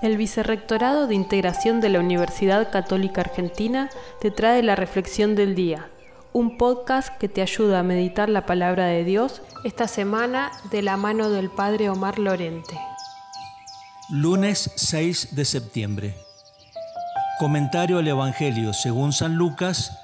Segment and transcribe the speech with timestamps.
[0.00, 5.90] El Vicerrectorado de Integración de la Universidad Católica Argentina te trae la Reflexión del Día,
[6.32, 10.96] un podcast que te ayuda a meditar la palabra de Dios esta semana de la
[10.96, 12.74] mano del Padre Omar Lorente.
[14.08, 16.16] Lunes 6 de septiembre.
[17.38, 19.98] Comentario al Evangelio según San Lucas,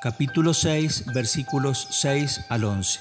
[0.00, 3.00] capítulo 6, versículos 6 al 11.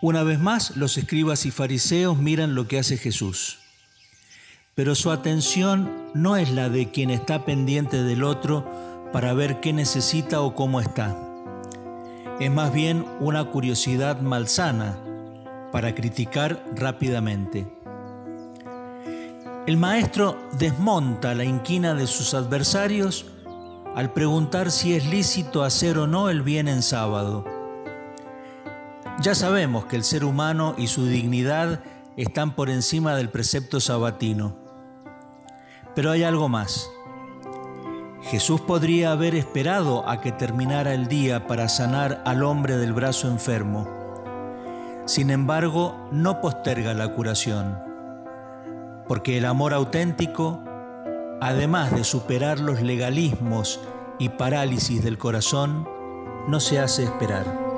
[0.00, 3.61] Una vez más, los escribas y fariseos miran lo que hace Jesús
[4.74, 8.64] pero su atención no es la de quien está pendiente del otro
[9.12, 11.16] para ver qué necesita o cómo está.
[12.40, 14.98] Es más bien una curiosidad malsana
[15.70, 17.66] para criticar rápidamente.
[19.66, 23.26] El maestro desmonta la inquina de sus adversarios
[23.94, 27.44] al preguntar si es lícito hacer o no el bien en sábado.
[29.20, 31.84] Ya sabemos que el ser humano y su dignidad
[32.16, 34.61] están por encima del precepto sabatino.
[35.94, 36.90] Pero hay algo más.
[38.22, 43.28] Jesús podría haber esperado a que terminara el día para sanar al hombre del brazo
[43.28, 43.88] enfermo.
[45.06, 47.78] Sin embargo, no posterga la curación,
[49.08, 50.62] porque el amor auténtico,
[51.40, 53.80] además de superar los legalismos
[54.20, 55.88] y parálisis del corazón,
[56.46, 57.71] no se hace esperar.